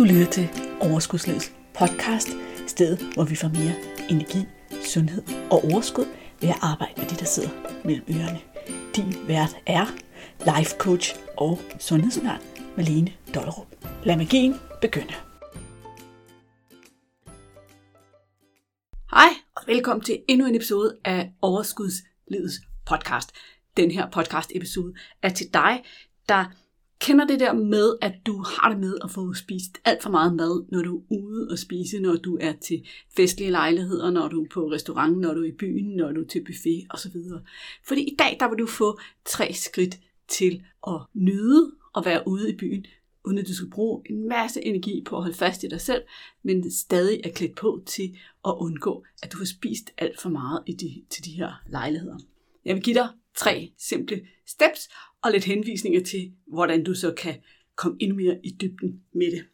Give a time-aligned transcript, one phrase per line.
[0.00, 0.48] Du lytter til
[0.80, 2.28] Overskudslivets podcast,
[2.66, 3.74] stedet hvor vi får mere
[4.10, 4.38] energi,
[4.84, 6.04] sundhed og overskud
[6.40, 7.48] ved at arbejde med det, der sidder
[7.84, 8.40] mellem ørerne.
[8.96, 9.86] Din vært er
[10.56, 12.40] life coach og sundhedsundern
[12.76, 13.66] Malene Dollerup.
[14.04, 15.14] Lad magien begynde.
[19.10, 23.32] Hej og velkommen til endnu en episode af Overskudslivets podcast.
[23.76, 25.84] Den her podcast episode er til dig,
[26.28, 26.44] der
[27.00, 30.34] kender det der med, at du har det med at få spist alt for meget
[30.34, 32.86] mad, når du er ude og spise, når du er til
[33.16, 36.26] festlige lejligheder, når du er på restaurant, når du er i byen, når du er
[36.26, 37.16] til buffet osv.
[37.84, 42.52] Fordi i dag, der vil du få tre skridt til at nyde at være ude
[42.52, 42.86] i byen,
[43.24, 46.02] uden at du skal bruge en masse energi på at holde fast i dig selv,
[46.42, 50.62] men stadig er klædt på til at undgå, at du har spist alt for meget
[50.66, 52.18] i de, til de her lejligheder.
[52.64, 54.88] Jeg vil give dig tre simple steps
[55.22, 57.34] og lidt henvisninger til, hvordan du så kan
[57.76, 59.44] komme endnu mere i dybden med det.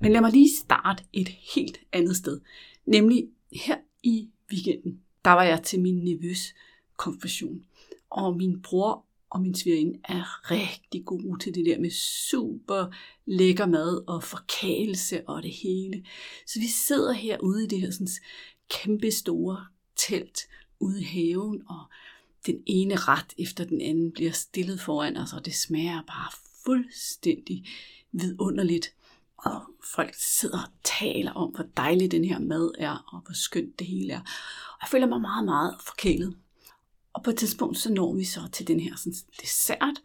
[0.00, 2.40] Men lad mig lige starte et helt andet sted.
[2.86, 6.54] Nemlig her i weekenden, der var jeg til min nevøs
[6.96, 7.64] konfirmation.
[8.10, 11.90] Og min bror og min svigerinde er rigtig gode til det der med
[12.30, 12.94] super
[13.26, 16.04] lækker mad og forkælelse og det hele.
[16.46, 18.08] Så vi sidder herude i det her sådan,
[18.70, 19.66] kæmpe store
[19.96, 20.40] telt
[20.80, 21.84] ude i haven, og
[22.46, 26.30] den ene ret efter den anden bliver stillet foran os, og det smager bare
[26.64, 27.66] fuldstændig
[28.12, 28.94] vidunderligt.
[29.36, 29.62] Og
[29.94, 33.86] folk sidder og taler om, hvor dejlig den her mad er, og hvor skønt det
[33.86, 34.20] hele er.
[34.70, 36.36] Og jeg føler mig meget, meget forkælet.
[37.12, 40.02] Og på et tidspunkt, så når vi så til den her sådan, dessert,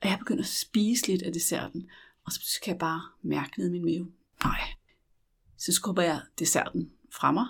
[0.00, 1.90] og jeg begynder at spise lidt af desserten,
[2.24, 4.12] og så kan jeg bare mærke ned i min mave.
[4.44, 4.60] Nej.
[5.58, 7.46] Så skubber jeg desserten fra mig,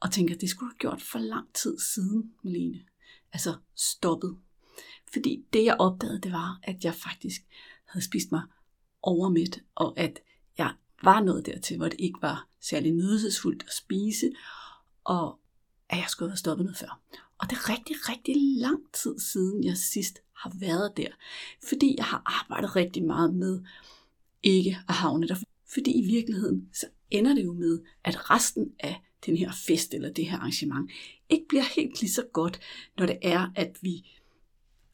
[0.00, 2.80] og tænker, det skulle du have gjort for lang tid siden, Malene
[3.34, 4.36] altså stoppet.
[5.12, 7.40] Fordi det jeg opdagede, det var, at jeg faktisk
[7.84, 8.42] havde spist mig
[9.02, 10.20] overmidt, og at
[10.58, 14.32] jeg var nået dertil, hvor det ikke var særlig nydelsesfuldt at spise,
[15.04, 15.40] og
[15.88, 17.00] at jeg skulle have stoppet noget før.
[17.38, 21.08] Og det er rigtig, rigtig lang tid siden, jeg sidst har været der.
[21.68, 23.62] Fordi jeg har arbejdet rigtig meget med
[24.42, 25.36] ikke at havne der.
[25.74, 30.12] Fordi i virkeligheden, så ender det jo med, at resten af den her fest eller
[30.12, 30.90] det her arrangement
[31.28, 32.60] ikke bliver helt lige så godt,
[32.98, 34.06] når det er, at vi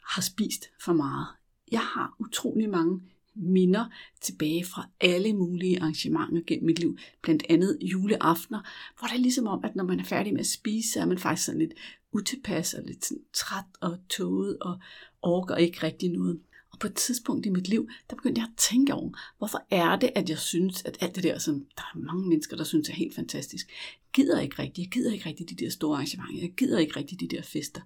[0.05, 1.27] har spist for meget.
[1.73, 3.01] Jeg har utrolig mange
[3.35, 3.87] minder
[4.21, 8.61] tilbage fra alle mulige arrangementer gennem mit liv, blandt andet juleaftener,
[8.99, 11.07] hvor det er ligesom om, at når man er færdig med at spise, så er
[11.07, 11.73] man faktisk sådan lidt
[12.13, 14.79] utilpas og lidt sådan træt og tåget og
[15.23, 16.41] orker ikke rigtig noget
[16.81, 20.11] på et tidspunkt i mit liv, der begyndte jeg at tænke over, hvorfor er det,
[20.15, 22.93] at jeg synes, at alt det der, som der er mange mennesker, der synes er
[22.93, 23.71] helt fantastisk,
[24.13, 24.79] gider ikke rigtigt.
[24.79, 26.41] Jeg gider ikke rigtigt de der store arrangementer.
[26.41, 27.81] Jeg gider ikke rigtigt de der fester.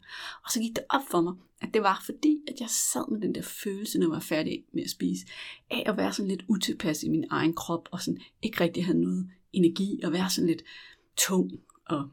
[0.45, 3.21] Og så gik det op for mig, at det var fordi, at jeg sad med
[3.21, 5.27] den der følelse, når jeg var færdig med at spise,
[5.71, 8.99] af at være sådan lidt utilpas i min egen krop, og sådan ikke rigtig have
[8.99, 10.63] noget energi, og være sådan lidt
[11.17, 11.51] tung
[11.87, 12.09] og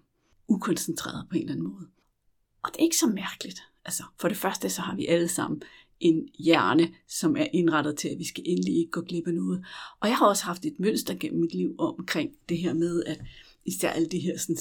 [0.48, 1.88] ukoncentreret på en eller anden måde.
[2.64, 3.64] Og det er ikke så mærkeligt.
[3.86, 5.62] Altså, for det første, så har vi alle sammen
[6.02, 9.66] en hjerne, som er indrettet til, at vi skal endelig ikke gå glip af noget.
[10.00, 13.22] Og jeg har også haft et mønster gennem mit liv omkring det her med, at
[13.66, 14.58] især alle de her sådan,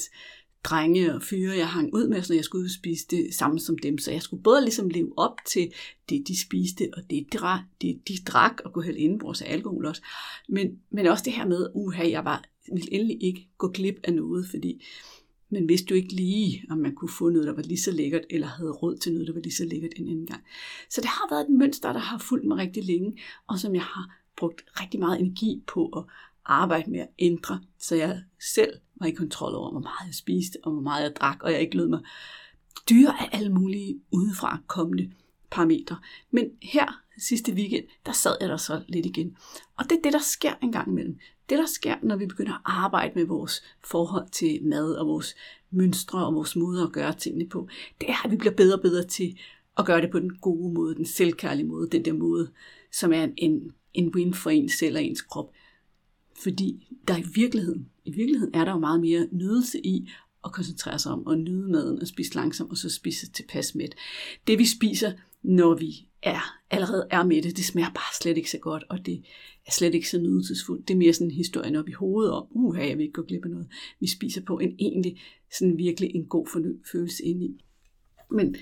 [0.65, 3.99] drenge og fyre, jeg hang ud med, så jeg skulle spise det samme som dem.
[3.99, 5.73] Så jeg skulle både ligesom leve op til
[6.09, 7.39] det, de spiste, og det, de,
[7.83, 10.03] det, de drak, og kunne hælde indenbords af alkohol også.
[10.49, 14.15] Men, men også det her med, uha, jeg var, ville endelig ikke gå glip af
[14.15, 14.83] noget, fordi
[15.51, 18.25] men vidste du ikke lige, om man kunne få noget, der var lige så lækkert,
[18.31, 20.43] eller havde råd til noget, der var lige så lækkert en anden gang.
[20.91, 23.83] Så det har været et mønster, der har fulgt mig rigtig længe, og som jeg
[23.83, 26.05] har brugt rigtig meget energi på at
[26.45, 28.23] arbejde med at ændre, så jeg
[28.55, 31.53] selv var i kontrol over, hvor meget jeg spiste, og hvor meget jeg drak, og
[31.53, 32.01] jeg ikke lød mig
[32.91, 35.13] dyre af alle mulige udefra kommende
[35.51, 35.99] parametre.
[36.31, 39.37] Men her sidste weekend, der sad jeg der så lidt igen.
[39.79, 41.19] Og det er det, der sker en gang imellem.
[41.49, 45.35] Det, der sker, når vi begynder at arbejde med vores forhold til mad og vores
[45.71, 47.69] mønstre og vores måde at gøre tingene på,
[48.01, 49.39] det er, at vi bliver bedre og bedre til
[49.79, 52.51] at gøre det på den gode måde, den selvkærlige måde, den der måde,
[52.93, 55.53] som er en, en win for en selv og ens krop.
[56.43, 60.11] Fordi der i virkeligheden, i virkeligheden er der jo meget mere nydelse i
[60.45, 63.89] at koncentrere sig om at nyde maden og spise langsomt og så spise tilpas med.
[64.47, 65.13] Det vi spiser,
[65.43, 69.07] når vi er, allerede er med det, det smager bare slet ikke så godt, og
[69.07, 69.23] det
[69.67, 70.89] er slet ikke så nydelsesfuldt.
[70.89, 73.23] Det er mere sådan en historie op i hovedet om, uh, jeg vil ikke gå
[73.23, 73.69] glip af noget.
[74.01, 75.21] Vi spiser på en egentlig,
[75.59, 76.47] sådan virkelig en god
[76.93, 77.65] følelse ind i.
[78.31, 78.57] Men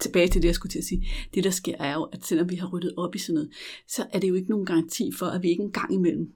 [0.00, 1.06] tilbage til det, jeg skulle til at sige.
[1.34, 3.50] Det, der sker, er jo, at selvom vi har ryddet op i sådan noget,
[3.88, 6.32] så er det jo ikke nogen garanti for, at vi ikke engang imellem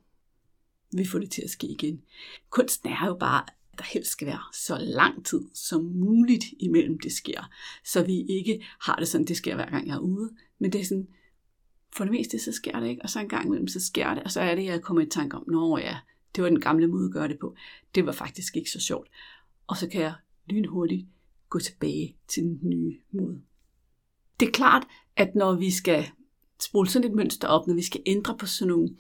[0.93, 2.03] vil få det til at ske igen.
[2.51, 3.45] Kunsten er jo bare,
[3.79, 7.51] der helst skal være så lang tid som muligt imellem det sker,
[7.85, 10.81] så vi ikke har det sådan, det sker hver gang jeg er ude, men det
[10.81, 11.09] er sådan,
[11.97, 14.23] for det meste, så sker det ikke, og så en gang imellem, så sker det,
[14.23, 15.97] og så er det, jeg kommer i tanke om, nå ja,
[16.37, 17.55] det var den gamle måde at gøre det på.
[17.95, 19.09] Det var faktisk ikke så sjovt.
[19.67, 20.15] Og så kan jeg
[20.47, 21.07] lynhurtigt
[21.49, 23.41] gå tilbage til den nye måde.
[24.41, 24.87] Det er klart,
[25.17, 26.07] at når vi skal
[26.61, 28.97] spole sådan et mønster op, når vi skal ændre på sådan nogle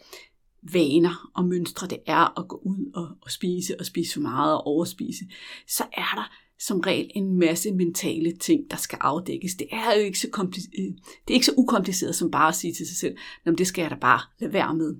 [0.62, 4.54] vaner og mønstre, det er at gå ud og, og spise og spise for meget
[4.54, 5.24] og overspise,
[5.66, 9.54] så er der som regel en masse mentale ting, der skal afdækkes.
[9.54, 10.84] Det er jo ikke så, kompliceret, øh,
[11.28, 13.16] det er ikke så ukompliceret som bare at sige til sig selv,
[13.58, 14.96] det skal jeg da bare lade være med.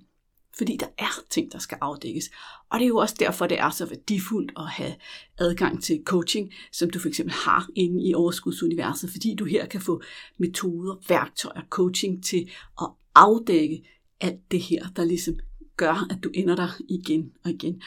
[0.59, 2.31] Fordi der er ting, der skal afdækkes.
[2.71, 4.95] Og det er jo også derfor, det er så værdifuldt at have
[5.39, 9.81] adgang til coaching, som du for eksempel har inde i overskudsuniverset, fordi du her kan
[9.81, 10.03] få
[10.39, 12.51] metoder, værktøjer, coaching til
[12.81, 13.83] at afdække
[14.21, 15.35] alt det her, der ligesom
[15.79, 17.83] gør, at du ender der igen og igen.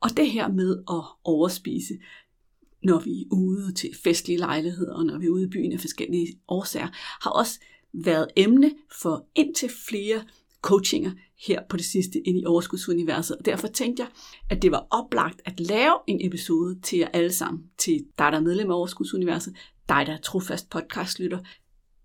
[0.00, 1.94] Og det her med at overspise,
[2.82, 5.80] når vi er ude til festlige lejligheder, og når vi er ude i byen af
[5.80, 6.88] forskellige årsager,
[7.24, 7.60] har også
[7.92, 8.70] været emne
[9.00, 10.24] for indtil flere
[10.62, 11.10] coachinger
[11.46, 13.36] her på det sidste ind i overskudsuniverset.
[13.36, 14.10] Og derfor tænkte jeg,
[14.50, 17.64] at det var oplagt at lave en episode til jer alle sammen.
[17.78, 19.56] Til dig, der er medlem af overskudsuniverset,
[19.88, 21.38] dig, der er trofast podcastlytter,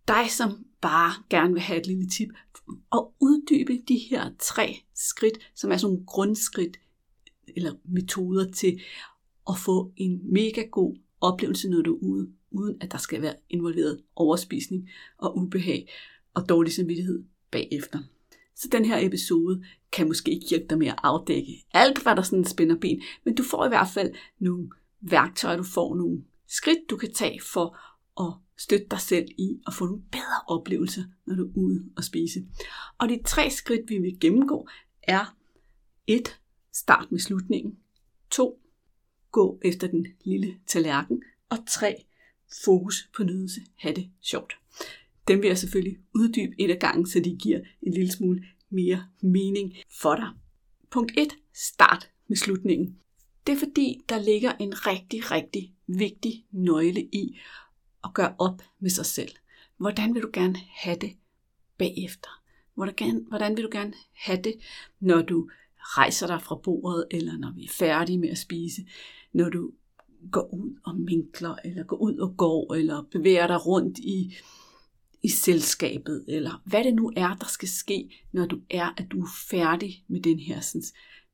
[0.07, 2.29] dig, som bare gerne vil have et lille tip,
[2.91, 6.77] og uddybe de her tre skridt, som er sådan nogle grundskridt
[7.56, 8.81] eller metoder til
[9.50, 13.36] at få en mega god oplevelse, når du er ude, uden at der skal være
[13.50, 15.89] involveret overspisning og ubehag
[16.33, 18.00] og dårlig samvittighed bagefter.
[18.56, 22.21] Så den her episode kan måske ikke hjælpe dig med at afdække alt, hvad der
[22.21, 24.69] sådan spænder ben, men du får i hvert fald nogle
[25.01, 27.77] værktøjer, du får nogle skridt, du kan tage for
[28.19, 32.03] at støtte dig selv i at få nogle bedre oplevelser, når du er ude og
[32.03, 32.39] spise.
[32.98, 34.68] Og de tre skridt, vi vil gennemgå,
[35.03, 35.38] er
[36.07, 36.39] 1.
[36.74, 37.77] Start med slutningen.
[38.30, 38.62] 2.
[39.31, 41.24] Gå efter den lille tallerken.
[41.50, 42.06] Og 3.
[42.65, 43.62] Fokus på nydelse.
[43.75, 44.53] Ha' det sjovt.
[45.27, 49.07] Dem vil jeg selvfølgelig uddybe et af gangen, så de giver en lille smule mere
[49.21, 50.30] mening for dig.
[50.92, 51.27] Punkt 1.
[51.53, 52.98] Start med slutningen.
[53.48, 57.39] Det er fordi, der ligger en rigtig, rigtig vigtig nøgle i
[58.03, 59.31] at gøre op med sig selv.
[59.77, 61.18] Hvordan vil du gerne have det
[61.77, 62.40] bagefter?
[62.81, 64.53] Hvordan, hvordan vil du gerne have det,
[64.99, 65.49] når du
[65.79, 68.81] rejser dig fra bordet, eller når vi er færdige med at spise,
[69.33, 69.71] når du
[70.31, 74.33] går ud og minkler, eller går ud og går, eller bevæger dig rundt i
[75.23, 79.21] i selskabet, eller hvad det nu er, der skal ske, når du er, at du
[79.21, 80.83] er færdig med den her sådan,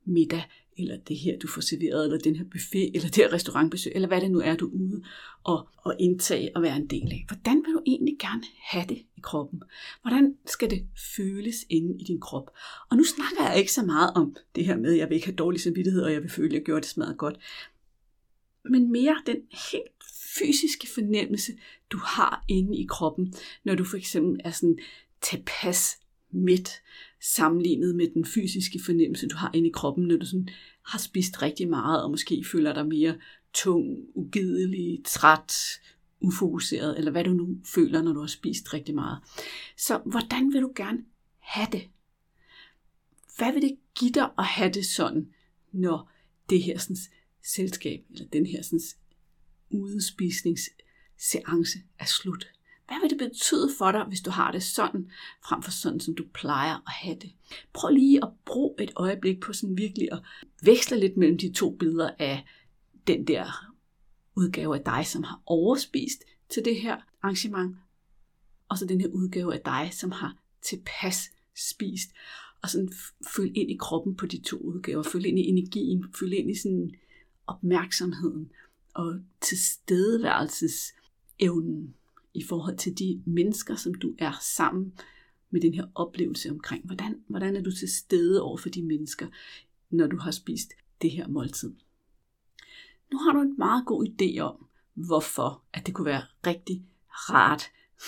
[0.05, 0.44] middag,
[0.77, 4.07] eller det her, du får serveret, eller den her buffet, eller det her restaurantbesøg, eller
[4.07, 5.03] hvad det nu er, du er ude
[5.44, 7.25] og, og indtage og være en del af.
[7.27, 9.62] Hvordan vil du egentlig gerne have det i kroppen?
[10.01, 12.51] Hvordan skal det føles inde i din krop?
[12.89, 15.27] Og nu snakker jeg ikke så meget om det her med, at jeg vil ikke
[15.27, 17.38] have dårlig samvittighed, og jeg vil føle, at jeg gjorde det smadret godt.
[18.69, 19.38] Men mere den
[19.71, 20.03] helt
[20.39, 21.51] fysiske fornemmelse,
[21.91, 23.33] du har inde i kroppen,
[23.63, 24.77] når du for eksempel er sådan
[25.21, 25.97] tilpas
[26.31, 26.81] midt
[27.35, 30.50] sammenlignet med den fysiske fornemmelse, du har inde i kroppen, når du sådan
[30.85, 33.18] har spist rigtig meget, og måske føler dig mere
[33.53, 35.53] tung, ugidelig, træt,
[36.21, 39.19] ufokuseret, eller hvad du nu føler, når du har spist rigtig meget.
[39.77, 41.06] Så hvordan vil du gerne
[41.39, 41.89] have det?
[43.38, 45.30] Hvad vil det give dig at have det sådan,
[45.71, 46.12] når
[46.50, 46.97] det her sådan,
[47.44, 48.81] selskab, eller den her sådan,
[49.69, 52.47] udespisningsseance er slut.
[52.88, 55.12] Hvad vil det betyde for dig, hvis du har det sådan,
[55.48, 57.31] frem for sådan, som du plejer at have det?
[57.74, 60.19] Prøv lige at bruge et øjeblik på sådan virkelig at
[60.62, 62.45] veksle lidt mellem de to billeder af
[63.07, 63.73] den der
[64.35, 67.76] udgave af dig, som har overspist til det her arrangement,
[68.69, 72.09] og så den her udgave af dig, som har tilpas spist,
[72.61, 72.92] og sådan
[73.35, 76.56] følge ind i kroppen på de to udgaver, følge ind i energien, følge ind i
[76.56, 76.92] sådan
[77.47, 78.52] opmærksomheden,
[78.94, 81.95] og tilstedeværelsesevnen
[82.37, 84.94] i forhold til de mennesker, som du er sammen
[85.49, 86.85] med den her oplevelse omkring.
[86.85, 89.27] Hvordan, hvordan er du til stede over for de mennesker,
[89.89, 91.73] når du har spist det her måltid?
[93.11, 97.63] Nu har du en meget god idé om, hvorfor at det kunne være rigtig rart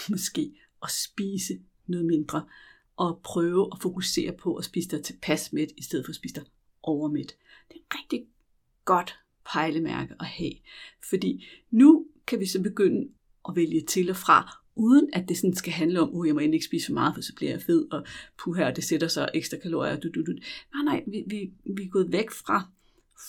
[0.09, 2.45] måske at spise noget mindre,
[2.95, 6.35] og prøve at fokusere på at spise dig tilpas med, i stedet for at spise
[6.35, 6.43] dig
[6.83, 7.35] overmæt.
[7.69, 8.27] Det er rigtig
[8.85, 10.53] godt pejlemærke at have.
[11.09, 13.09] Fordi nu kan vi så begynde
[13.49, 16.35] at vælge til og fra, uden at det sådan skal handle om, at oh, jeg
[16.35, 18.05] må endelig ikke spise for meget, for så bliver jeg fed, og
[18.43, 19.99] puh her, det sætter så ekstra kalorier.
[19.99, 20.31] Du, du, du.
[20.73, 22.69] Nej, nej, vi, vi, vi er gået væk fra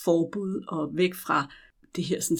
[0.03, 1.51] forbud, og væk fra
[1.95, 2.37] det her sådan,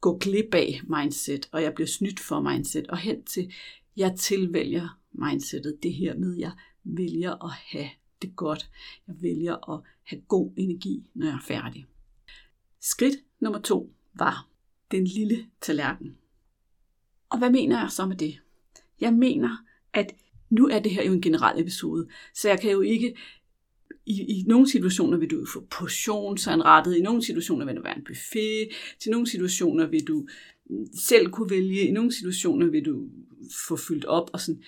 [0.00, 3.52] gå glip af mindset, og jeg bliver snydt for mindset, og hen til,
[3.96, 6.52] jeg tilvælger mindsetet, det her med, jeg
[6.84, 7.88] vælger at have
[8.22, 8.70] det godt.
[9.08, 11.86] Jeg vælger at have god energi, når jeg er færdig.
[12.80, 14.48] Skridt nummer to var
[14.90, 16.18] den lille tallerken.
[17.34, 18.40] Og hvad mener jeg så med det?
[19.00, 19.56] Jeg mener,
[19.92, 20.14] at
[20.50, 23.16] nu er det her jo en generel episode, så jeg kan jo ikke
[24.06, 28.04] i, i nogle situationer vil du få portionsanrettet, i nogle situationer vil det være en
[28.04, 30.26] buffet, til nogle situationer vil du
[30.70, 33.08] mm, selv kunne vælge, i nogle situationer vil du
[33.68, 34.62] få fyldt op og sådan.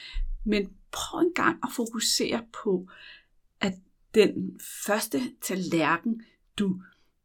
[0.45, 2.89] Men prøv en gang at fokusere på,
[3.61, 3.75] at
[4.15, 6.23] den første tallerken,
[6.59, 6.81] du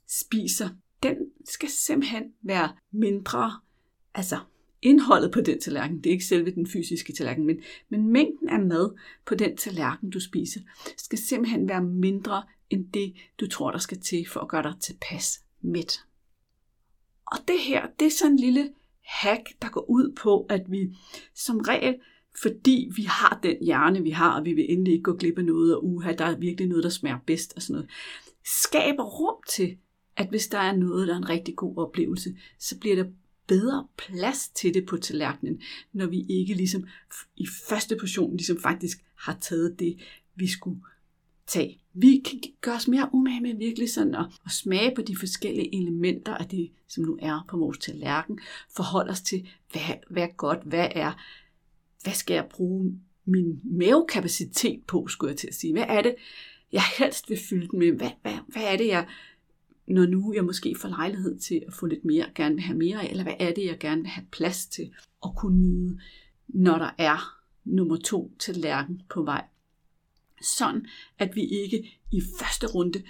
[0.07, 0.69] spiser,
[1.03, 1.15] den
[1.49, 3.51] skal simpelthen være mindre,
[4.13, 4.39] altså
[4.81, 7.59] indholdet på den tallerken, det er ikke selve den fysiske tallerken, men,
[7.89, 10.59] men mængden af mad på den tallerken, du spiser,
[10.97, 14.73] skal simpelthen være mindre end det, du tror, der skal til for at gøre dig
[14.79, 16.03] tilpas mæt.
[17.25, 18.69] Og det her, det er sådan en lille
[19.05, 20.95] hack, der går ud på, at vi
[21.35, 21.95] som regel,
[22.41, 25.45] fordi vi har den hjerne, vi har, og vi vil endelig ikke gå glip af
[25.45, 27.89] noget, og uha, der er virkelig noget, der smager bedst og sådan noget,
[28.45, 29.77] skaber rum til,
[30.17, 33.05] at hvis der er noget, der er en rigtig god oplevelse, så bliver der
[33.51, 35.61] bedre plads til det på tallerkenen,
[35.93, 36.87] når vi ikke ligesom
[37.37, 39.97] i første portion ligesom faktisk har taget det,
[40.35, 40.81] vi skulle
[41.47, 41.81] tage.
[41.93, 45.75] Vi kan gøre os mere umage med virkelig sådan at, at smage på de forskellige
[45.75, 48.39] elementer af det, som nu er på vores tallerken.
[48.75, 51.11] Forholde os til, hvad, hvad er godt, hvad er,
[52.03, 55.73] hvad skal jeg bruge min mavekapacitet på, skulle jeg til at sige.
[55.73, 56.15] Hvad er det,
[56.71, 57.91] jeg helst vil fylde den med?
[57.91, 59.07] Hvad, hvad, hvad er det, jeg
[59.91, 63.01] når nu jeg måske får lejlighed til at få lidt mere, gerne vil have mere
[63.01, 64.93] af, eller hvad er det, jeg gerne vil have plads til
[65.25, 65.99] at kunne nyde,
[66.47, 69.45] når der er nummer to til lærken på vej.
[70.41, 70.85] Sådan,
[71.19, 73.03] at vi ikke i første runde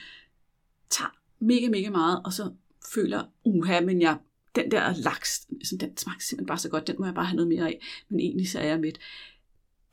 [0.90, 2.52] tager mega, mega meget, og så
[2.94, 4.18] føler, uha, men jeg,
[4.56, 7.36] den der laks, sådan, den smager simpelthen bare så godt, den må jeg bare have
[7.36, 8.92] noget mere af, men egentlig så er jeg med.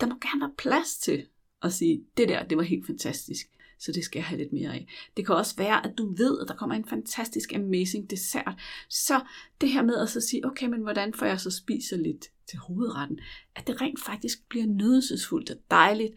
[0.00, 1.26] Der må gerne være plads til
[1.62, 4.74] at sige, det der, det var helt fantastisk så det skal jeg have lidt mere
[4.74, 4.88] af.
[5.16, 8.54] Det kan også være, at du ved, at der kommer en fantastisk, amazing dessert.
[8.88, 9.20] Så
[9.60, 12.58] det her med at så sige, okay, men hvordan får jeg så spiser lidt til
[12.58, 13.18] hovedretten?
[13.56, 16.14] At det rent faktisk bliver nydelsesfuldt og dejligt,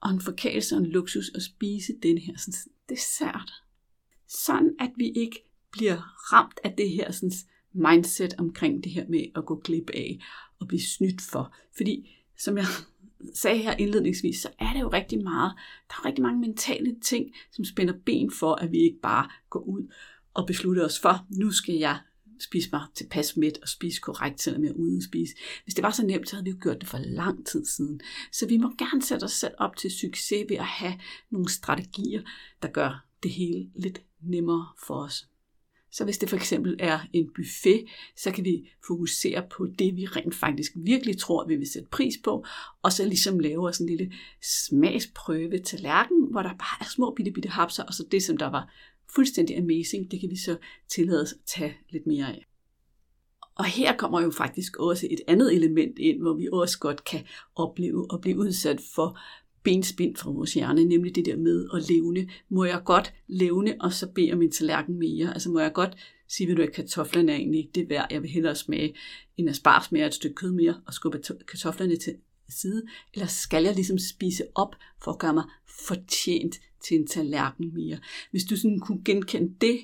[0.00, 3.52] og en forkælelse og en luksus at spise den her sådan, dessert.
[4.28, 7.32] Sådan at vi ikke bliver ramt af det her sådan,
[7.72, 10.18] mindset omkring det her med at gå glip af
[10.60, 11.54] og blive snydt for.
[11.76, 12.64] Fordi, som jeg
[13.34, 15.52] sagde her indledningsvis, så er det jo rigtig meget.
[15.88, 19.60] Der er rigtig mange mentale ting, som spænder ben for, at vi ikke bare går
[19.60, 19.92] ud
[20.34, 21.98] og beslutter os for, nu skal jeg
[22.40, 25.34] spise mig tilpas med og spise korrekt, selvom jeg er ude at spise.
[25.64, 28.00] Hvis det var så nemt, så havde vi jo gjort det for lang tid siden.
[28.32, 30.94] Så vi må gerne sætte os selv op til succes ved at have
[31.30, 32.22] nogle strategier,
[32.62, 35.28] der gør det hele lidt nemmere for os.
[35.92, 37.84] Så hvis det for eksempel er en buffet,
[38.16, 42.14] så kan vi fokusere på det, vi rent faktisk virkelig tror, vi vil sætte pris
[42.24, 42.44] på,
[42.82, 47.14] og så ligesom lave sådan en lille smagsprøve til lærken, hvor der bare er små
[47.16, 48.72] bitte bitte hapser, og så det, som der var
[49.14, 50.56] fuldstændig amazing, det kan vi så
[50.88, 52.44] tillade os at tage lidt mere af.
[53.54, 57.24] Og her kommer jo faktisk også et andet element ind, hvor vi også godt kan
[57.56, 59.18] opleve at blive udsat for
[59.62, 62.28] benspind fra vores hjerne, nemlig det der med at levne.
[62.48, 65.34] Må jeg godt levne, og så bede om en tallerken mere?
[65.34, 65.96] Altså må jeg godt
[66.28, 68.94] sige, du, at kartoflerne er egentlig ikke det værd, jeg vil hellere smage
[69.36, 72.16] en asparges mere, et stykke kød mere, og skubbe kartoflerne til
[72.48, 72.82] side?
[73.14, 75.44] Eller skal jeg ligesom spise op for at gøre mig
[75.86, 77.98] fortjent til en tallerken mere?
[78.30, 79.80] Hvis du sådan kunne genkende det,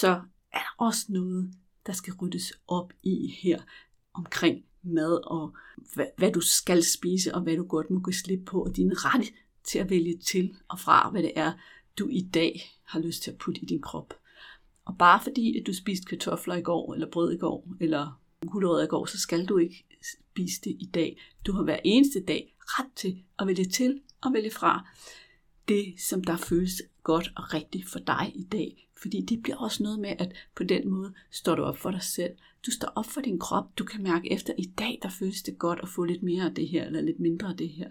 [0.00, 0.08] så
[0.52, 1.50] er der også noget,
[1.86, 3.58] der skal ryddes op i her
[4.14, 5.54] omkring mad, og
[5.94, 8.92] hvad, hvad du skal spise, og hvad du godt må gå slip på, og din
[8.94, 9.32] ret
[9.64, 11.52] til at vælge til og fra, hvad det er,
[11.98, 14.14] du i dag har lyst til at putte i din krop.
[14.84, 18.84] Og bare fordi, at du spiste kartofler i går, eller brød i går, eller gulerødder
[18.84, 21.20] i går, så skal du ikke spise det i dag.
[21.46, 24.88] Du har hver eneste dag ret til at vælge til og vælge fra
[25.68, 28.85] det, som der føles godt og rigtigt for dig i dag.
[29.02, 32.02] Fordi det bliver også noget med, at på den måde står du op for dig
[32.02, 32.30] selv.
[32.66, 33.78] Du står op for din krop.
[33.78, 36.54] Du kan mærke efter, i dag der føles det godt at få lidt mere af
[36.54, 37.90] det her, eller lidt mindre af det her.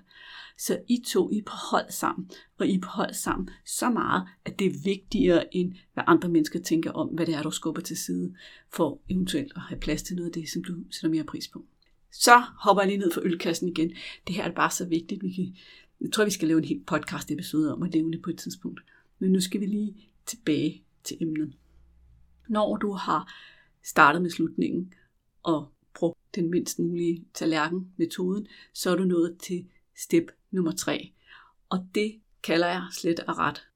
[0.58, 3.90] Så I to, I er på hold sammen, og I er på hold sammen så
[3.90, 7.52] meget, at det er vigtigere end, hvad andre mennesker tænker om, hvad det er, du
[7.52, 8.34] skubber til side,
[8.74, 11.66] for eventuelt at have plads til noget af det, som du sætter mere pris på.
[12.12, 13.94] Så hopper jeg lige ned for ølkassen igen.
[14.28, 15.24] Det her er bare så vigtigt.
[15.24, 15.56] Vi kan,
[16.02, 18.38] jeg tror, vi skal lave en helt podcast episode om at leve det på et
[18.38, 18.82] tidspunkt.
[19.20, 19.96] Men nu skal vi lige
[20.26, 21.54] tilbage til emnet.
[22.50, 23.34] Når du har
[23.84, 24.94] startet med slutningen
[25.44, 31.14] og brugt den mindst mulige tallerken metoden, så er du nået til step nummer 3.
[31.70, 33.68] Og det kalder jeg slet og ret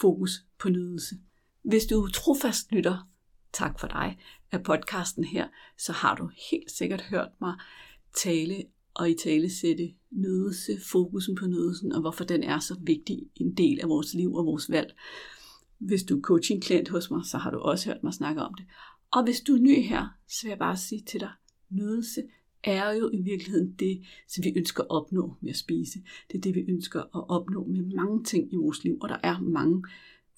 [0.00, 1.14] fokus på nydelse.
[1.62, 3.08] Hvis du trofast lytter,
[3.52, 4.18] tak for dig,
[4.52, 5.48] af podcasten her,
[5.78, 7.54] så har du helt sikkert hørt mig
[8.16, 8.64] tale
[8.94, 13.54] og i tale sætte nydelse, fokusen på nydelsen, og hvorfor den er så vigtig en
[13.54, 14.94] del af vores liv og vores valg.
[15.86, 18.66] Hvis du er coaching-klient hos mig, så har du også hørt mig snakke om det.
[19.12, 21.30] Og hvis du er ny her, så vil jeg bare sige til dig,
[21.70, 22.22] nydelse
[22.64, 25.98] er jo i virkeligheden det, som vi ønsker at opnå med at spise.
[26.28, 29.18] Det er det, vi ønsker at opnå med mange ting i vores liv, og der
[29.22, 29.84] er mange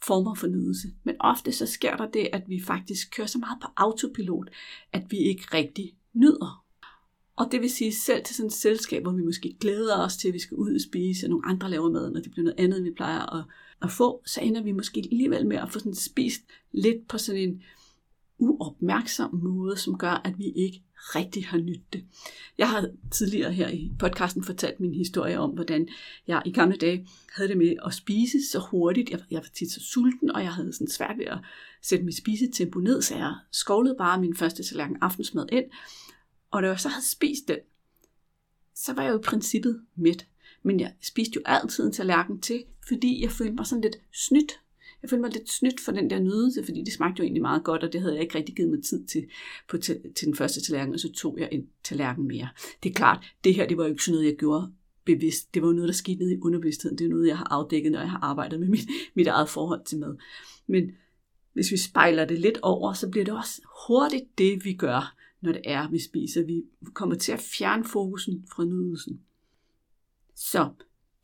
[0.06, 0.88] former for nydelse.
[1.04, 4.50] Men ofte så sker der det, at vi faktisk kører så meget på autopilot,
[4.92, 6.64] at vi ikke rigtig nyder.
[7.36, 10.28] Og det vil sige, selv til sådan et selskab, hvor vi måske glæder os til,
[10.28, 12.58] at vi skal ud og spise, og nogle andre laver mad, når det bliver noget
[12.58, 13.44] andet, end vi plejer at,
[13.84, 16.40] at få, så ender vi måske alligevel med at få sådan spist
[16.72, 17.62] lidt på sådan en
[18.38, 22.04] uopmærksom måde, som gør, at vi ikke rigtig har nydt det.
[22.58, 25.88] Jeg har tidligere her i podcasten fortalt min historie om, hvordan
[26.26, 29.10] jeg i gamle dage havde det med at spise så hurtigt.
[29.10, 31.38] Jeg, jeg var tit så sulten, og jeg havde sådan svært ved at
[31.82, 35.64] sætte mit spisetempo ned, så jeg skovlede bare min første tallerken aftensmad ind.
[36.50, 37.58] Og da jeg så havde spist den,
[38.74, 40.26] så var jeg jo i princippet mæt.
[40.64, 44.52] Men jeg spiste jo altid en tallerken til, fordi jeg følte mig sådan lidt snydt
[45.04, 47.64] jeg følte mig lidt snydt for den der nydelse, fordi det smagte jo egentlig meget
[47.64, 49.26] godt, og det havde jeg ikke rigtig givet mig tid til
[49.68, 52.48] på til, til den første tallerken, og så tog jeg en tallerken mere.
[52.82, 54.72] Det er klart, det her det var jo ikke sådan noget, jeg gjorde
[55.04, 55.54] bevidst.
[55.54, 56.98] Det var jo noget, der skete nede i underbevidstheden.
[56.98, 59.84] Det er noget, jeg har afdækket, når jeg har arbejdet med mit, mit eget forhold
[59.84, 60.16] til mad.
[60.66, 60.90] Men
[61.52, 65.52] hvis vi spejler det lidt over, så bliver det også hurtigt det, vi gør, når
[65.52, 66.44] det er, vi spiser.
[66.44, 66.62] Vi
[66.94, 69.20] kommer til at fjerne fokusen fra nydelsen.
[70.34, 70.70] Så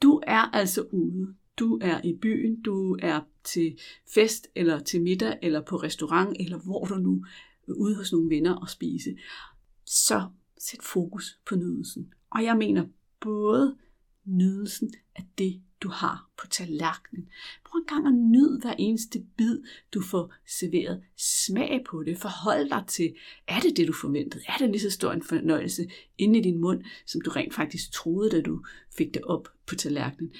[0.02, 1.34] du er altså ude.
[1.58, 3.78] Du er i byen, du er til
[4.14, 7.24] fest, eller til middag, eller på restaurant, eller hvor du nu
[7.68, 9.16] er ude hos nogle venner og spise.
[9.86, 12.12] Så sæt fokus på nydelsen.
[12.30, 12.86] Og jeg mener
[13.20, 13.76] både
[14.24, 17.28] nydelsen af det, du har på tallerkenen.
[17.64, 19.58] Prøv en gang at nyde hver eneste bid,
[19.94, 21.02] du får serveret.
[21.16, 22.18] Smag på det.
[22.18, 23.14] Forhold dig til,
[23.48, 24.44] er det det, du forventede?
[24.48, 27.92] Er det lige så stor en fornøjelse inde i din mund, som du rent faktisk
[27.92, 28.64] troede, da du
[28.96, 30.32] fik det op på tallerkenen?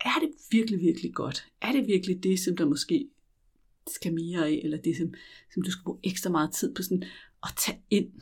[0.00, 1.46] er det virkelig, virkelig godt?
[1.62, 3.08] Er det virkelig det, som der måske
[3.86, 5.14] skal mere af, eller det, som,
[5.54, 7.02] som du skal bruge ekstra meget tid på sådan
[7.42, 8.12] at tage ind?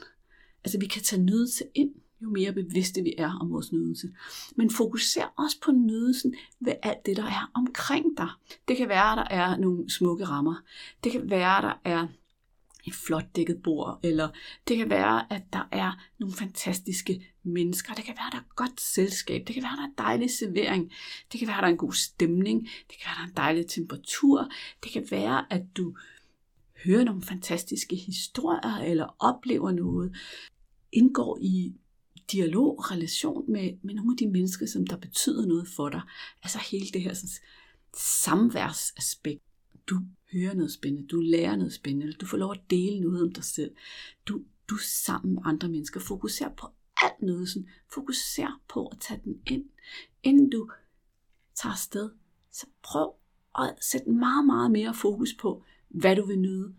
[0.64, 1.94] Altså, vi kan tage nydelse ind,
[2.24, 4.08] jo mere bevidste vi er om vores nydelse.
[4.56, 8.28] Men fokuser også på nydelsen ved alt det, der er omkring dig.
[8.68, 10.54] Det kan være, at der er nogle smukke rammer.
[11.04, 12.06] Det kan være, at der er
[12.86, 14.28] et flot dækket bord, eller
[14.68, 18.54] det kan være, at der er nogle fantastiske mennesker, det kan være, at der er
[18.56, 20.92] godt selskab, det kan være, at der er dejlig servering,
[21.32, 23.48] det kan være, at der er en god stemning, det kan være, at der er
[23.48, 24.48] en dejlig temperatur,
[24.82, 25.96] det kan være, at du
[26.84, 30.16] hører nogle fantastiske historier, eller oplever noget,
[30.92, 31.74] indgår i
[32.32, 36.02] dialog, relation med, med nogle af de mennesker, som der betyder noget for dig.
[36.42, 37.30] Altså hele det her sådan,
[37.96, 39.42] samværsaspekt.
[39.86, 40.00] Du
[40.32, 43.44] hører noget spændende, du lærer noget spændende, du får lov at dele noget om dig
[43.44, 43.74] selv.
[44.28, 46.00] Du, du sammen med andre mennesker.
[46.00, 47.68] Fokuser på alt nydelsen.
[47.94, 49.64] Fokuser på at tage den ind.
[50.22, 50.70] Inden du
[51.54, 52.10] tager afsted,
[52.52, 53.14] så prøv
[53.58, 56.74] at sætte meget, meget mere fokus på, hvad du vil nyde,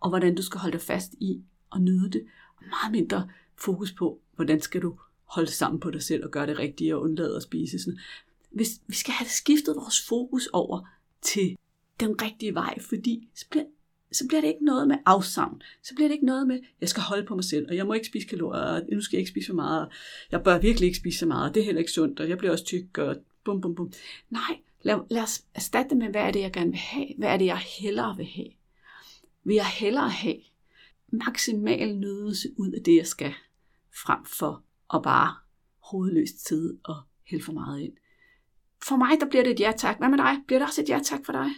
[0.00, 2.26] og hvordan du skal holde dig fast i at nyde det.
[2.56, 6.46] Og meget mindre fokus på, hvordan skal du holde sammen på dig selv og gøre
[6.46, 7.78] det rigtige og undlade at spise.
[7.78, 7.98] Sådan.
[8.50, 10.88] Hvis vi skal have skiftet vores fokus over
[11.22, 11.56] til
[12.00, 13.64] den rigtige vej, fordi så bliver,
[14.12, 15.62] så bliver det ikke noget med afsavn.
[15.82, 17.92] Så bliver det ikke noget med, jeg skal holde på mig selv, og jeg må
[17.92, 19.92] ikke spise kalorier, og nu skal jeg ikke spise for meget, og
[20.30, 22.38] jeg bør virkelig ikke spise så meget, og det er heller ikke sundt, og jeg
[22.38, 23.92] bliver også tyk, og bum, bum, bum.
[24.30, 27.08] Nej, lad, lad os erstatte det med, hvad er det, jeg gerne vil have?
[27.18, 28.48] Hvad er det, jeg hellere vil have?
[29.44, 30.36] Vil jeg hellere have
[31.12, 33.32] maksimal nydelse ud af det, jeg skal,
[34.04, 35.34] frem for at bare
[35.90, 36.96] hovedløst sidde og
[37.30, 37.92] hælde for meget ind.
[38.82, 39.98] For mig, der bliver det et ja tak.
[39.98, 40.36] Hvad med dig?
[40.46, 41.50] Bliver det også et ja tak for dig?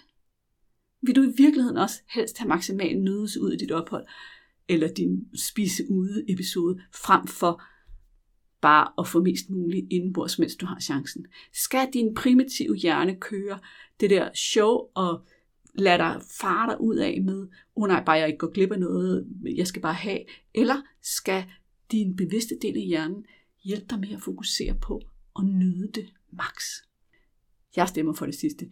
[1.00, 4.06] Vil du i virkeligheden også helst have maksimal nydelse ud af dit ophold,
[4.68, 7.62] eller din spise ude episode, frem for
[8.60, 11.26] bare at få mest muligt indenbords, mens du har chancen?
[11.52, 13.58] Skal din primitive hjerne køre
[14.00, 15.26] det der show og
[15.74, 18.80] lade dig fare dig ud af med, oh nej, bare jeg ikke går glip af
[18.80, 20.20] noget, jeg skal bare have,
[20.54, 21.44] eller skal
[21.92, 23.26] din bevidste del af hjernen
[23.64, 25.02] hjælpe dig med at fokusere på
[25.38, 26.64] at nyde det maks.
[27.76, 28.70] Jeg stemmer for det sidste.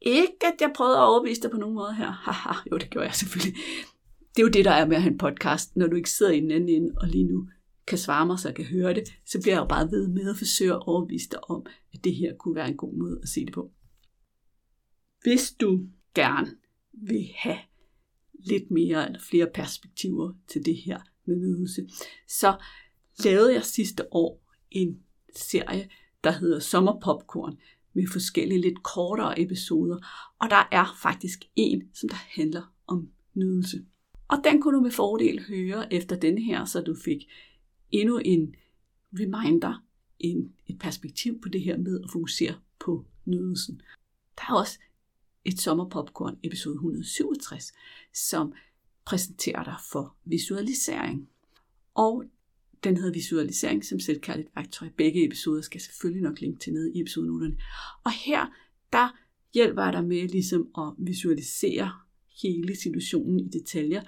[0.00, 2.10] Ikke, at jeg prøvede at overbevise dig på nogen måde her.
[2.10, 3.54] Haha, jo, det gjorde jeg selvfølgelig.
[4.36, 5.76] Det er jo det, der er med at have en podcast.
[5.76, 7.48] Når du ikke sidder i den anden ende, og lige nu
[7.86, 10.30] kan svare mig, så jeg kan høre det, så bliver jeg jo bare ved med
[10.30, 13.28] at forsøge at overbevise dig om, at det her kunne være en god måde at
[13.28, 13.72] se det på.
[15.22, 16.56] Hvis du gerne
[16.92, 17.58] vil have
[18.38, 21.88] lidt mere eller flere perspektiver til det her med nydelse,
[22.28, 22.56] så
[23.24, 25.00] lavede jeg sidste år en
[25.36, 25.88] serie,
[26.24, 27.58] der hedder Sommerpopcorn,
[27.92, 29.98] med forskellige lidt kortere episoder.
[30.38, 33.84] Og der er faktisk en, som der handler om nydelse.
[34.28, 37.28] Og den kunne du med fordel høre efter den her, så du fik
[37.90, 38.54] endnu en
[39.12, 39.84] reminder,
[40.18, 43.82] en, et perspektiv på det her med at fokusere på nydelsen.
[44.36, 44.78] Der er også
[45.44, 47.72] et sommerpopcorn episode 167,
[48.14, 48.52] som
[49.08, 51.28] præsenterer dig for visualisering.
[51.94, 52.24] Og
[52.84, 54.88] Den hedder visualisering som selvkærligt værktøj.
[54.96, 57.56] Begge episoder skal selvfølgelig nok linke til nede i episodenoterne.
[58.04, 58.46] Og her,
[58.92, 59.16] der
[59.54, 61.92] hjælper jeg dig med ligesom at visualisere
[62.42, 64.02] hele situationen i detaljer,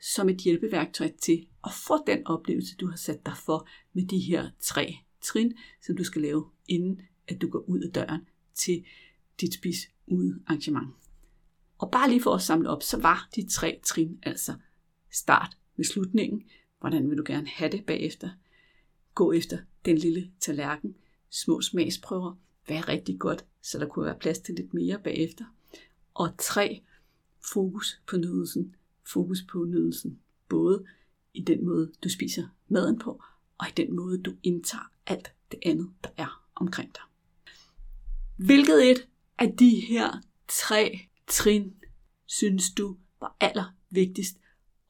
[0.00, 4.18] som et hjælpeværktøj til at få den oplevelse, du har sat dig for med de
[4.18, 5.52] her tre trin,
[5.86, 8.20] som du skal lave, inden at du går ud af døren
[8.54, 8.84] til
[9.40, 10.88] dit spis ude arrangement.
[11.78, 14.54] Og bare lige for at samle op, så var de tre trin altså
[15.10, 16.42] start med slutningen.
[16.80, 18.30] Hvordan vil du gerne have det bagefter?
[19.14, 20.94] Gå efter den lille tallerken.
[21.30, 22.34] Små smagsprøver.
[22.68, 25.44] Vær rigtig godt, så der kunne være plads til lidt mere bagefter.
[26.14, 26.82] Og tre,
[27.52, 28.74] fokus på nydelsen.
[29.06, 30.18] Fokus på nydelsen.
[30.48, 30.84] Både
[31.34, 33.22] i den måde, du spiser maden på,
[33.58, 37.02] og i den måde, du indtager alt det andet, der er omkring dig.
[38.36, 41.74] Hvilket et af de her tre trin
[42.26, 44.36] synes du var aller vigtigst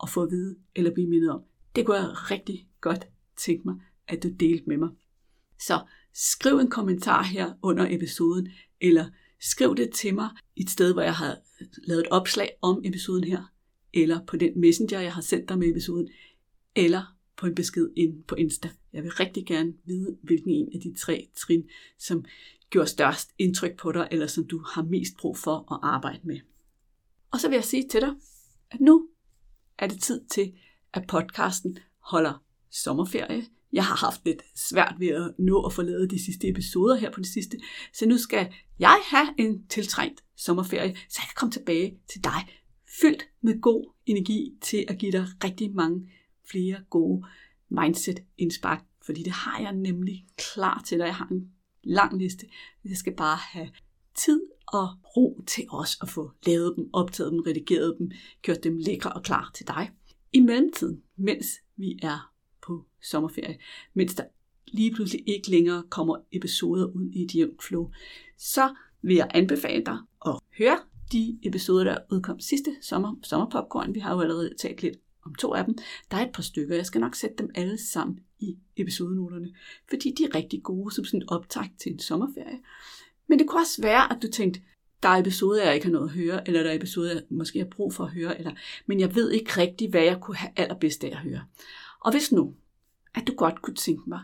[0.02, 1.42] at få at vide eller blive mindet om?
[1.76, 3.74] Det kunne jeg rigtig godt tænke mig,
[4.08, 4.88] at du delte med mig.
[5.60, 5.80] Så
[6.14, 8.48] skriv en kommentar her under episoden,
[8.80, 11.38] eller skriv det til mig et sted, hvor jeg har
[11.84, 13.52] lavet et opslag om episoden her,
[13.94, 16.08] eller på den messenger, jeg har sendt dig med episoden,
[16.76, 18.70] eller på en besked ind på Insta.
[18.92, 22.24] Jeg vil rigtig gerne vide, hvilken en af de tre trin, som
[22.70, 26.40] gjorde størst indtryk på dig, eller som du har mest brug for at arbejde med.
[27.30, 28.14] Og så vil jeg sige til dig,
[28.70, 29.08] at nu
[29.78, 30.52] er det tid til,
[30.92, 33.44] at podcasten holder sommerferie.
[33.72, 37.20] Jeg har haft lidt svært ved at nå at få de sidste episoder her på
[37.20, 37.58] det sidste,
[37.94, 42.48] så nu skal jeg have en tiltrængt sommerferie, så jeg kan komme tilbage til dig,
[43.00, 46.10] fyldt med god energi til at give dig rigtig mange
[46.50, 47.26] flere gode
[47.68, 51.04] mindset-indspark, fordi det har jeg nemlig klar til dig.
[51.04, 51.52] Jeg har en
[51.88, 52.46] lang liste.
[52.84, 53.68] Jeg skal bare have
[54.14, 58.10] tid og ro til os at få lavet dem, optaget dem, redigeret dem,
[58.42, 59.90] gjort dem lækre og klar til dig.
[60.32, 61.46] I mellemtiden, mens
[61.76, 62.32] vi er
[62.66, 63.58] på sommerferie,
[63.94, 64.24] mens der
[64.72, 67.90] lige pludselig ikke længere kommer episoder ud i et jævnt flow,
[68.38, 70.78] så vil jeg anbefale dig at høre
[71.12, 73.94] de episoder, der udkom sidste sommer, sommerpopcorn.
[73.94, 75.74] Vi har jo allerede talt lidt om to af dem.
[76.10, 79.54] Der er et par stykker, jeg skal nok sætte dem alle sammen i episodenoterne,
[79.88, 82.58] fordi de er rigtig gode som sådan en optag til en sommerferie.
[83.26, 84.60] Men det kunne også være, at du tænkte,
[85.02, 87.58] der er episoder, jeg ikke har noget at høre, eller der er episoder, jeg måske
[87.58, 88.52] har brug for at høre, eller,
[88.86, 91.44] men jeg ved ikke rigtigt, hvad jeg kunne have allerbedst af at høre.
[92.00, 92.54] Og hvis nu,
[93.14, 94.20] at du godt kunne tænke mig,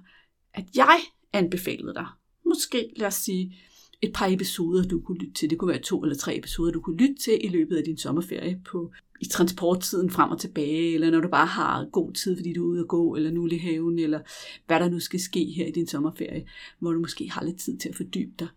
[0.54, 1.00] at jeg
[1.32, 2.06] anbefalede dig,
[2.44, 3.56] måske lad os sige,
[4.02, 5.50] et par episoder, du kunne lytte til.
[5.50, 7.98] Det kunne være to eller tre episoder, du kunne lytte til i løbet af din
[7.98, 8.92] sommerferie på,
[9.24, 12.70] i transporttiden frem og tilbage, eller når du bare har god tid, fordi du er
[12.70, 14.20] ude at gå, eller nu i haven, eller
[14.66, 17.78] hvad der nu skal ske her i din sommerferie, hvor du måske har lidt tid
[17.78, 18.48] til at fordybe dig.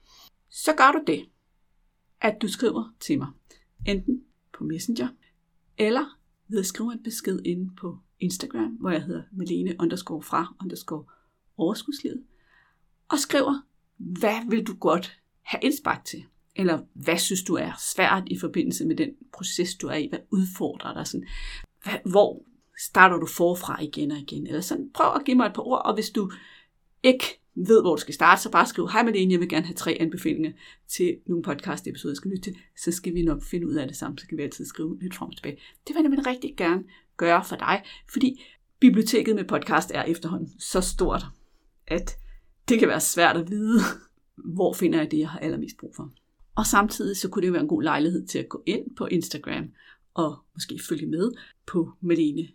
[0.50, 1.26] Så gør du det,
[2.22, 3.28] at du skriver til mig,
[3.88, 4.24] enten
[4.58, 5.08] på Messenger,
[5.78, 10.56] eller ved at skrive en besked inde på Instagram, hvor jeg hedder Melene underscore fra
[10.62, 11.06] underscore
[11.58, 12.24] overskudslivet,
[13.10, 13.62] og skriver,
[13.98, 16.26] hvad vil du godt have indspark til?
[16.58, 20.08] Eller hvad synes du er svært i forbindelse med den proces, du er i?
[20.10, 21.08] Hvad udfordrer dig?
[21.08, 21.28] Sådan,
[21.84, 22.44] hvad, hvor
[22.80, 24.48] starter du forfra igen og igen?
[24.48, 26.32] Eller sådan, prøv at give mig et par ord, og hvis du
[27.04, 29.76] ikke ved, hvor du skal starte, så bare skriv, hej Malene, jeg vil gerne have
[29.76, 30.52] tre anbefalinger
[30.88, 33.88] til nogle podcast episoder, jeg skal lytte til, så skal vi nok finde ud af
[33.88, 35.56] det sammen, så kan vi altid skrive lidt frem og tilbage.
[35.56, 36.84] Det vil jeg nemlig rigtig gerne
[37.18, 38.42] gøre for dig, fordi
[38.80, 41.26] biblioteket med podcast er efterhånden så stort,
[41.88, 42.18] at
[42.70, 43.80] det kan være svært at vide,
[44.56, 46.12] hvor finder jeg det, jeg har allermest brug for.
[46.58, 49.72] Og samtidig så kunne det være en god lejlighed til at gå ind på Instagram
[50.14, 51.32] og måske følge med
[51.66, 52.48] på Malene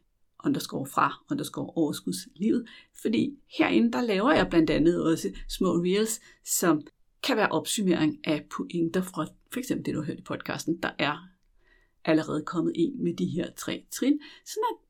[0.44, 2.68] underscore fra underscore overskudslivet,
[3.02, 6.80] fordi herinde der laver jeg blandt andet også små reels, som
[7.22, 10.82] kan være opsummering af pointer fra for eksempel det, du har hørt i podcasten.
[10.82, 11.28] Der er
[12.04, 14.81] allerede kommet en med de her tre trin, sådan at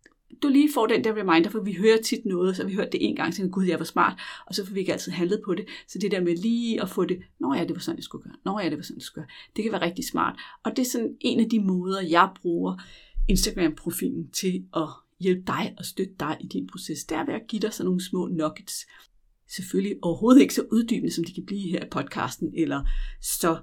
[0.43, 3.07] du lige får den der reminder, for vi hører tit noget, så vi hørt det
[3.09, 5.55] en gang, så gud, jeg var smart, og så får vi ikke altid handlet på
[5.55, 5.65] det.
[5.89, 8.25] Så det der med lige at få det, nå ja, det var sådan, jeg skulle
[8.25, 10.39] gøre, nå ja, det var sådan, jeg skulle gøre, det kan være rigtig smart.
[10.65, 12.77] Og det er sådan en af de måder, jeg bruger
[13.29, 14.89] Instagram-profilen til at
[15.21, 17.05] hjælpe dig og støtte dig i din proces.
[17.05, 18.87] Det er ved at give dig sådan nogle små nuggets.
[19.49, 22.85] Selvfølgelig overhovedet ikke så uddybende, som de kan blive her i podcasten, eller
[23.21, 23.57] så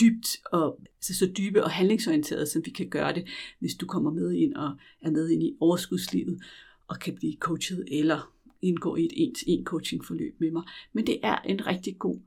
[0.00, 3.28] dybt og altså så dybe og handlingsorienteret, som vi kan gøre det,
[3.58, 6.42] hvis du kommer med ind og er med ind i overskudslivet
[6.88, 10.62] og kan blive coachet eller indgå i et en-til-en coaching forløb med mig.
[10.92, 12.20] Men det er en rigtig god,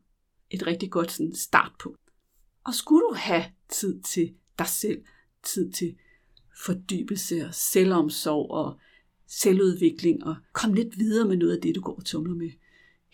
[0.49, 1.95] et rigtig godt sådan start på.
[2.63, 5.01] Og skulle du have tid til dig selv,
[5.43, 5.95] tid til
[6.65, 8.79] fordybelse og selvomsorg og
[9.27, 12.51] selvudvikling og komme lidt videre med noget af det, du går og tumler med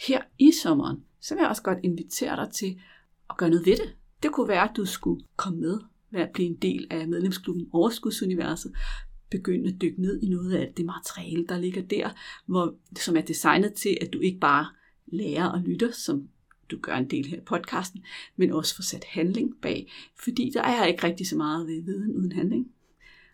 [0.07, 2.81] her i sommeren, så vil jeg også godt invitere dig til
[3.29, 3.95] at gøre noget ved det.
[4.23, 5.79] Det kunne være, at du skulle komme med,
[6.12, 8.73] være at blive en del af medlemsklubben Overskudsuniverset.
[9.31, 12.09] begynde at dykke ned i noget af det materiale, der ligger der,
[12.45, 14.67] hvor, som er designet til, at du ikke bare
[15.07, 16.29] lærer og lytter, som
[16.71, 18.03] du gør en del her i podcasten,
[18.36, 19.91] men også får sat handling bag,
[20.23, 22.71] fordi der er ikke rigtig så meget ved viden uden handling.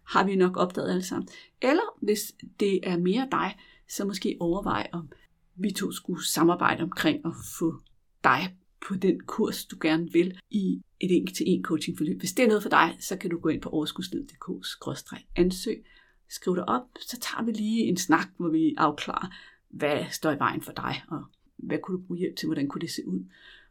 [0.03, 1.27] Har vi nok opdaget alle sammen.
[1.61, 3.57] Eller hvis det er mere dig,
[3.89, 5.09] så måske overvej, om
[5.55, 7.81] vi to skulle samarbejde omkring at få
[8.23, 8.55] dig
[8.87, 12.19] på den kurs, du gerne vil i et enkelt til en coaching forløb.
[12.19, 15.85] Hvis det er noget for dig, så kan du gå ind på overskudslivet.dk-ansøg,
[16.29, 19.27] skriv dig op, så tager vi lige en snak, hvor vi afklarer,
[19.69, 21.23] hvad står i vejen for dig, og
[21.57, 23.25] hvad kunne du bruge hjælp til, hvordan kunne det se ud.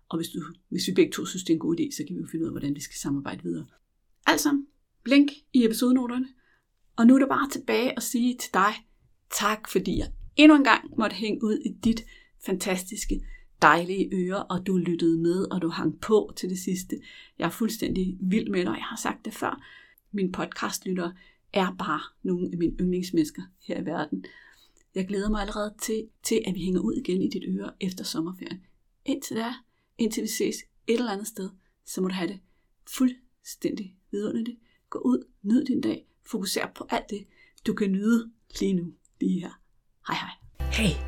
[0.09, 2.17] Og hvis, du, hvis vi begge to synes, det er en god idé, så kan
[2.17, 3.67] vi jo finde ud af, hvordan vi skal samarbejde videre.
[4.27, 4.63] Altså,
[5.07, 6.29] link i episodenoterne.
[6.97, 8.73] Og nu er det bare tilbage at sige til dig,
[9.31, 12.05] tak fordi jeg endnu en gang måtte hænge ud i dit
[12.47, 13.21] fantastiske,
[13.63, 17.01] dejlige ører, og du lyttede med, og du hang på til det sidste.
[17.39, 19.63] Jeg er fuldstændig vild med dig, jeg har sagt det før.
[20.13, 21.13] Min podcastlytter
[21.53, 24.25] er bare nogle af mine yndlingsmennesker her i verden.
[24.95, 28.05] Jeg glæder mig allerede til, til, at vi hænger ud igen i dit øre efter
[28.05, 28.61] sommerferien.
[29.05, 29.55] Indtil da,
[29.99, 31.51] indtil vi ses et eller andet sted,
[31.87, 32.41] så må du have det
[32.97, 34.59] fuldstændig vidunderligt.
[34.91, 37.27] Gå ud, nyd din dag, fokuser på alt det,
[37.67, 39.61] du kan nyde lige nu, lige her.
[40.09, 40.71] Hej hej.
[40.73, 41.08] Hey,